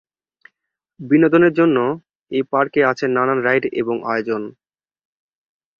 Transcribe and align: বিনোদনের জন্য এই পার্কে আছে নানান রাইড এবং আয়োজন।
বিনোদনের 0.99 1.53
জন্য 1.53 1.77
এই 2.31 2.43
পার্কে 2.51 2.81
আছে 2.85 3.05
নানান 3.07 3.39
রাইড 3.43 3.63
এবং 3.81 3.95
আয়োজন। 4.11 4.41